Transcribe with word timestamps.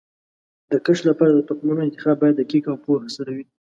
د 0.71 0.73
کښت 0.85 1.03
لپاره 1.09 1.33
د 1.33 1.41
تخمونو 1.49 1.81
انتخاب 1.87 2.15
باید 2.21 2.35
دقیق 2.41 2.63
او 2.71 2.77
پوهه 2.85 3.09
سره 3.17 3.29
وي. 3.35 3.45